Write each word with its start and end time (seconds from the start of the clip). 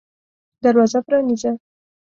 دروازه 0.63 0.99
پرانیزه! 1.05 1.51